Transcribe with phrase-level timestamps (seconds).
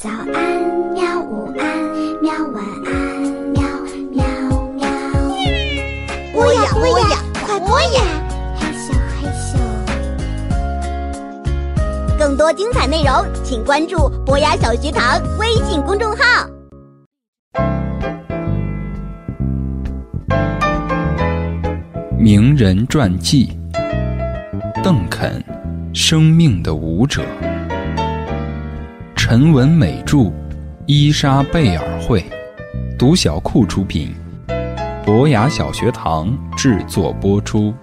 [0.00, 0.32] 早安
[0.94, 1.66] 喵，午安
[2.22, 3.60] 喵，晚安喵
[4.12, 4.24] 喵
[4.76, 4.86] 喵。
[6.32, 8.00] 播呀播呀，快播呀！
[8.54, 9.58] 害羞害羞。
[12.16, 16.48] 更多精彩内容，请关注博雅小学堂微信公众号。
[22.16, 23.58] 名人传记：
[24.80, 25.42] 邓肯，
[25.92, 27.24] 生命的舞者。
[29.30, 30.32] 陈文美著，
[30.86, 32.24] 伊莎贝尔绘，
[32.98, 34.10] 读小库出品，
[35.04, 37.74] 博雅小学堂制作播出。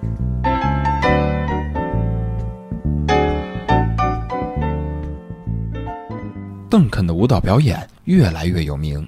[6.68, 9.08] 邓肯的舞蹈表演越来越有名。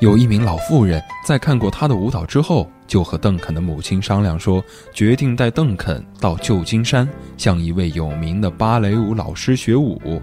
[0.00, 4.62] 有一名老妇人在看过他的舞蹈之后，就和邓肯的母亲商量说，
[4.92, 10.20] 决定带邓肯到旧金山向一位有名的芭蕾舞老师学舞。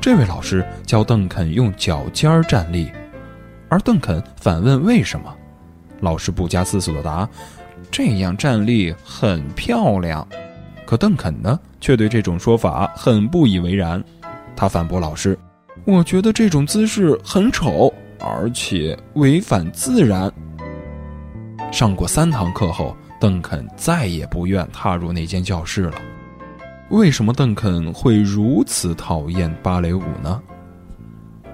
[0.00, 2.90] 这位老师教邓肯用脚尖儿站立，
[3.68, 5.36] 而邓肯反问为什么。
[6.00, 7.28] 老师不加思索地答
[7.92, 10.26] ：“这样站立很漂亮。”
[10.86, 14.02] 可邓肯呢，却对这种说法很不以为然。
[14.56, 15.38] 他反驳老师
[15.84, 20.32] ：“我觉得这种姿势很丑，而且违反自然。”
[21.70, 25.94] 上过三堂课后，邓肯再也不愿踏入那间教室了。
[26.90, 30.42] 为什么邓肯会如此讨厌芭蕾舞呢？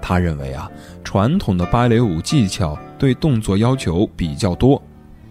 [0.01, 0.69] 他认为啊，
[1.03, 4.81] 传统的芭蕾舞技巧对动作要求比较多，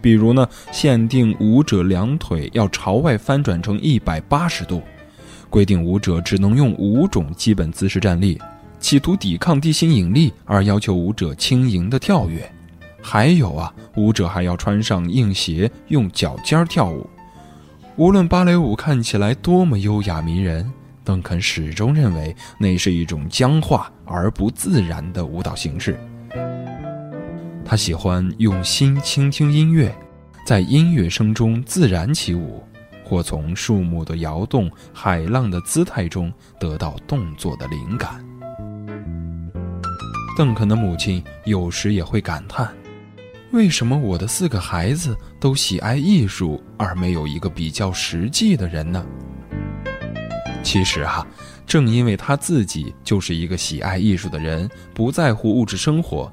[0.00, 4.80] 比如呢，限定舞者两腿要朝外翻转成一百八十度，
[5.50, 8.40] 规定舞者只能用五种基本姿势站立，
[8.78, 12.48] 企图抵抗地心引力而要求舞者轻盈的跳跃，
[13.02, 17.04] 还有啊，舞者还要穿上硬鞋，用脚尖跳舞。
[17.98, 20.70] 无论芭蕾舞看起来多么优雅迷人，
[21.02, 25.98] 邓肯始终认为那是一种僵化而不自然的舞蹈形式。
[27.64, 29.96] 他喜欢用心倾听音乐，
[30.44, 32.62] 在音乐声中自然起舞，
[33.02, 38.22] 或从树木的摇动、海浪的姿态中得到动作的灵感。
[40.36, 42.70] 邓肯的母亲有时也会感叹。
[43.52, 49.04] 为什么我的四个孩子都喜爱艺术，而没有一个比较实际的人呢？
[50.62, 51.24] 其实啊，
[51.64, 56.30] 正因为他自己就是一个喜爱艺术的人，不在乎物质生活，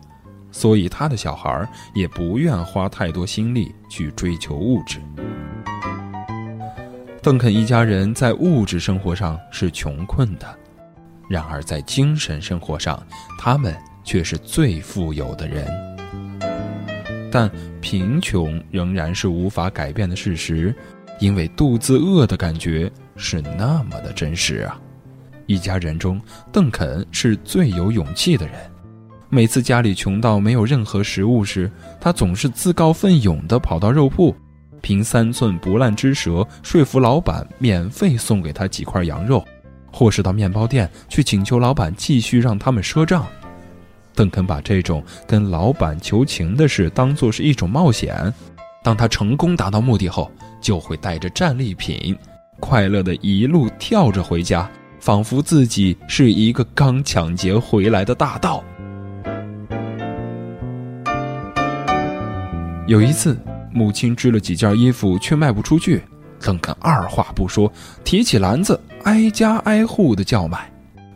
[0.51, 5.00] 所以他的小孩也不愿花太多心力去追求物质。
[7.22, 10.57] 邓肯一家人在物质生活上是穷困的，
[11.30, 13.01] 然而在精神生活上，
[13.40, 15.93] 他们却是最富有的人。
[17.34, 17.50] 但
[17.82, 20.72] 贫穷仍然是无法改变的事实，
[21.20, 24.80] 因为肚子饿的感觉是那么的真实啊！
[25.48, 28.56] 一家人中，邓肯是最有勇气的人。
[29.30, 34.36] 每次家里穷到没有任何食物时，他总是自告奋勇地跑到肉铺，
[34.80, 39.44] 凭三寸不烂之舌说服老板免费送给他几块羊肉，
[39.92, 43.26] 或是到面包店去请求老板继续让他们赊账。
[44.16, 48.34] 邓肯把这种跟老板求情的事当作是一种冒险。
[48.84, 50.29] 当他成功达到目的后，
[50.59, 52.18] 就会带着战利品，
[52.59, 54.69] 快乐的一路跳着回家，
[55.00, 58.63] 仿佛自己是一个刚抢劫回来的大盗。
[62.85, 63.40] 有一次，
[63.72, 66.03] 母亲织了几件衣服却卖不出去，
[66.41, 67.72] 邓肯二话不说，
[68.03, 70.73] 提起篮子，挨家挨户的叫卖。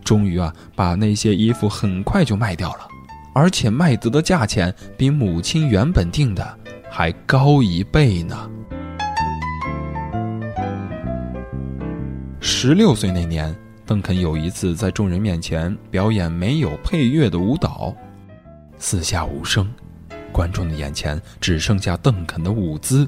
[0.07, 2.87] 终于啊，把那些衣服很快就卖掉了，
[3.33, 6.57] 而且卖得的价钱比母亲原本定的
[6.89, 8.49] 还高一倍呢。
[12.39, 13.53] 十六岁那年，
[13.85, 17.93] 邓肯有一次在众人面前表演没有配乐的舞蹈，
[18.79, 19.69] 四下无声，
[20.31, 23.05] 观众的眼前只剩下邓肯的舞姿。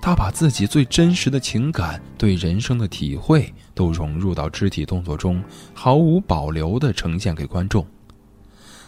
[0.00, 5.42] 他把自己最真实的情感、对人生的体会都融入到肢体动作中，
[5.74, 7.86] 毫无保留地呈现给观众。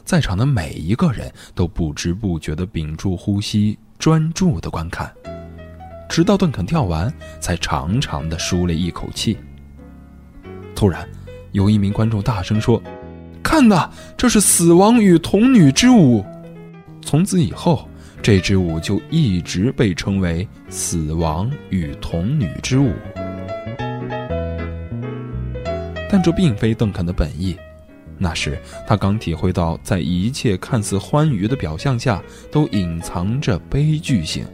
[0.05, 5.13] 在场的每一个人都不知不觉地屏住呼吸，专注地观看，
[6.09, 9.39] 直到邓肯跳完，才长长地舒了一口气。
[10.75, 11.09] 突然，
[11.53, 12.83] 有一名观众大声说
[13.43, 16.25] ：“看呐，这是死亡与童女之舞！”
[17.01, 17.89] 从此以后。
[18.23, 22.91] 这支舞就一直被称为“死亡与童女之舞”，
[26.15, 27.57] 但这并非邓肯的本意。
[28.19, 28.57] 那时
[28.87, 32.23] 他刚体会到，在一切看似欢愉的表象下，
[32.53, 34.47] 都隐藏着悲剧性。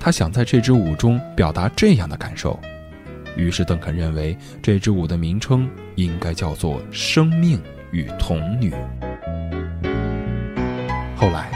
[0.00, 2.58] 他想在这支舞中表达这样的感受：
[3.36, 7.62] 于是邓肯认为这支舞的名称应该叫做《生命
[7.92, 8.72] 与童女》。
[11.14, 11.48] 后来，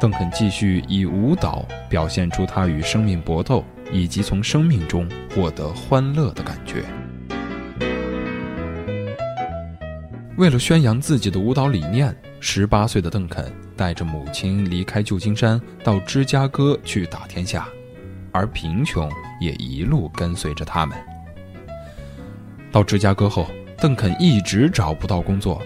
[0.00, 6.84] 邓肯继续以舞蹈表现出他与生命搏斗，以及从生命中获得欢乐的感觉。
[10.36, 17.68] 为了宣扬自己的舞蹈理念，十八岁的邓肯带着母亲离开旧金山，到芝加哥去打天下，
[18.32, 19.08] 而贫穷
[19.40, 20.98] 也一路跟随着他们。
[22.72, 23.46] 到芝加哥后，
[23.78, 25.62] 邓肯一直找不到工作。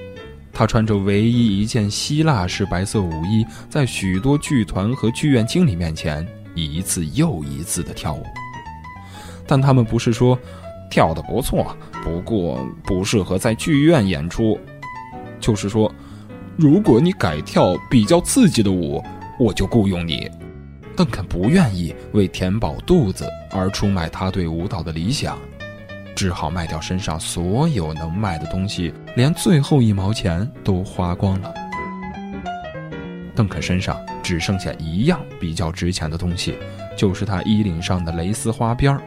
[0.53, 8.23] 他穿着唯一一件希腊式白色舞衣，在许多剧团和剧院经理面前一次又一次地跳舞。
[9.47, 10.39] 但他们不是说，
[10.91, 11.75] 跳得不错，
[12.09, 14.59] 不过不适合在剧院演出，
[15.39, 15.95] 就是说，
[16.57, 19.05] 如果你改跳比较刺激的舞，
[19.39, 20.27] 我就雇佣你。
[20.97, 25.39] 邓肯不愿意为填饱肚子而出卖他对舞蹈的理想。
[26.17, 31.53] 只好卖掉身上所有能卖的东西，连最后一毛钱都花光了。
[33.35, 36.57] 邓肯身上只剩下一样比较值钱的东西，
[36.97, 39.03] 就是他衣领上的蕾丝花边儿。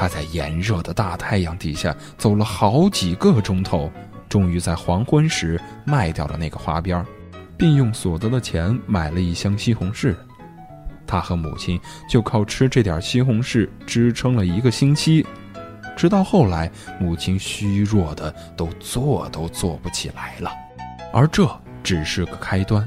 [0.00, 3.92] 他在炎热的大太阳底下走了好几个钟头，
[4.30, 7.04] 终于在黄昏时卖掉了那个花边，
[7.58, 10.16] 并用所得的钱买了一箱西红柿。
[11.06, 15.26] 他和母亲就靠吃这点西红柿支撑了一个星期。
[15.98, 20.50] 直到后来，母亲虚弱的都坐都坐不起来了，
[21.12, 21.46] 而这
[21.82, 22.86] 只是个开端。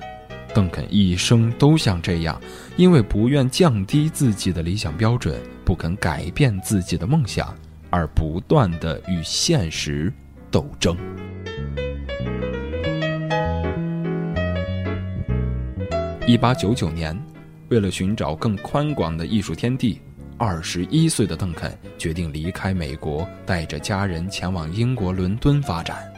[0.54, 2.40] 邓肯一生都像这样，
[2.78, 7.54] 因为不愿降低自己的理想标准，不肯改变自己的梦想，
[7.90, 10.14] 而不断的与现实
[10.52, 10.96] 斗争。
[16.28, 17.20] 一八九九年，
[17.70, 20.00] 为了寻找更宽广的艺术天地。
[20.38, 26.13] 二十一岁的邓肯决定离开美国，带着家人前往英国伦敦发展。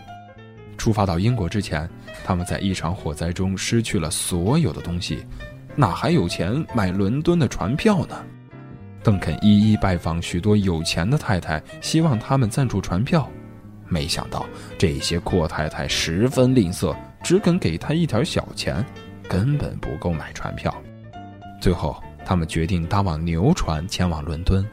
[0.85, 1.89] 出发到英国之前，
[2.23, 5.25] 他们在一场火灾中失去了所有的东西，
[5.75, 8.15] 哪还有钱买伦敦的船票呢？
[9.01, 13.27] 邓肯一一拜访许多有钱的太太，希望他们赞助船票，
[13.87, 14.45] 没想到
[14.77, 18.85] 这些阔太太十分吝啬，只肯给他一点小钱，
[19.27, 20.71] 根本不够买船票。
[21.59, 21.99] 最后。
[22.27, 24.67] 他们决定搭往牛船前往伦敦。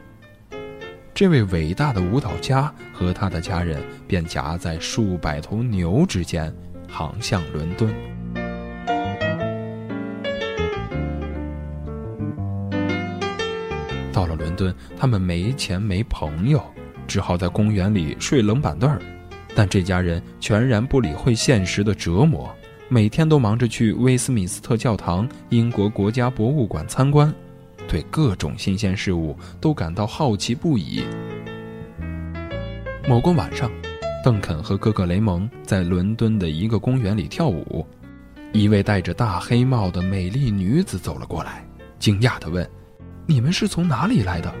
[1.15, 6.51] 这位伟大的舞蹈家和他的家人便夹在数百头牛之间，
[6.89, 7.93] 航向伦敦。
[14.11, 16.59] 到了伦敦，他们没钱没朋友，
[17.07, 18.99] 只好在公园里睡冷板凳儿。
[19.53, 22.51] 但这家人全然不理会现实的折磨，
[22.89, 27.31] 每天都忙着去威斯敏斯特教堂、英国国家博物馆参观。
[27.93, 31.03] 对各种新鲜事物都感到好奇不已。
[33.07, 33.69] 某个晚上，
[34.25, 37.85] 邓肯和哥哥雷蒙在伦敦的一个公园里跳舞，
[38.51, 41.63] 一位戴着大黑帽的美丽女子走了过来，
[41.99, 42.67] 惊讶地问
[43.27, 44.51] ：“你们是从哪里来的？”“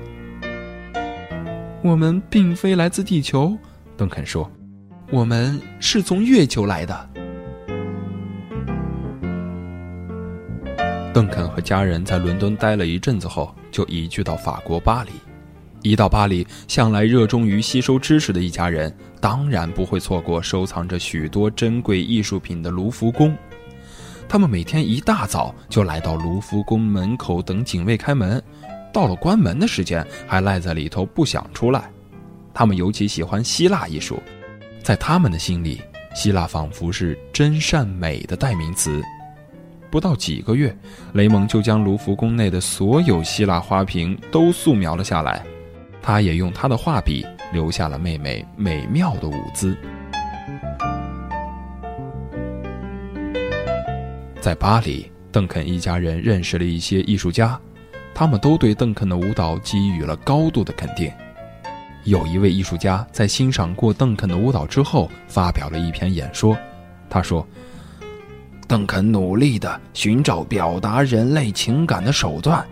[1.83, 3.57] 我们并非来自地球。”
[3.97, 4.47] 邓肯说
[5.09, 7.09] ，“我们是从月球来的。”
[11.13, 15.11] 邓肯和家人在伦敦待了一阵子后，就移居到法国巴黎。
[15.83, 23.37] 一到巴黎，向来热衷于吸收知识的一家人，当然不会错过收藏着许多珍贵艺术品的卢浮宫。
[24.27, 28.41] 他们每天一大早就来到卢浮宫门口等警卫开门，
[28.91, 31.91] 到了关门的时间还赖在里头不想出来。
[32.55, 34.19] 他们尤其喜欢希腊艺术，
[34.81, 35.79] 在他们的心里，
[36.15, 38.99] 希腊仿佛是真善美的代名词。
[39.93, 40.75] 不到几个月，
[41.11, 45.45] 雷蒙就将卢浮宫内的所有希腊花瓶都素描了下来。
[46.01, 49.77] 他也用他的画笔留下了妹妹美妙的舞姿。
[54.41, 57.61] 在巴黎，邓肯一家人认识了一些艺术家，
[58.15, 61.11] 他们都对邓肯的舞蹈给予了高度的肯定。
[62.03, 66.57] 有一位艺术家在欣赏过邓肯的舞蹈之后，发表了一篇演说。
[67.07, 67.47] 他说。
[68.73, 72.65] 邓肯努力地寻找表达人类情感的手段，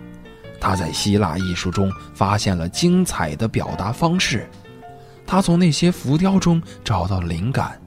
[0.59, 4.49] 他在希腊艺术中发现了精彩的表达方式，
[5.27, 7.79] 他从那些浮雕中找到灵感，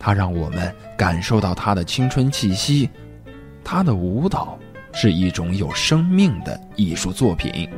[0.00, 2.90] 他让我们感受到他的青春气息，
[3.62, 4.58] 他的舞蹈
[4.92, 7.70] 是一种有生命的艺术作品。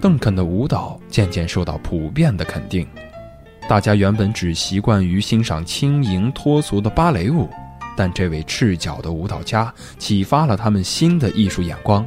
[0.00, 2.84] 邓肯的舞蹈渐渐受到普遍的肯定。
[3.68, 7.48] 大家原本只习惯于欣赏轻盈脱俗的芭蕾舞，
[7.96, 12.04] 但这位赤脚的舞蹈家启发了他们新的艺术眼光。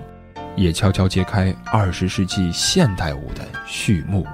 [0.55, 4.25] 也悄悄揭开二十世纪现代舞的序幕。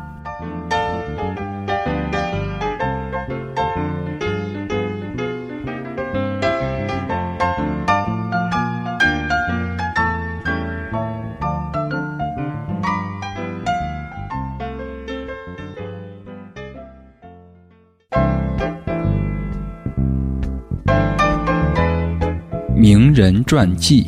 [22.93, 24.05] 名人传记：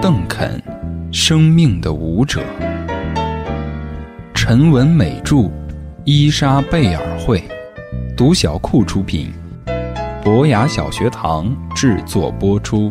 [0.00, 0.58] 邓肯，
[1.12, 2.40] 生命的舞者。
[4.32, 5.50] 陈文美著，
[6.06, 7.44] 伊莎贝尔绘，
[8.16, 9.30] 独小库出品，
[10.24, 12.90] 博雅小学堂制作播出。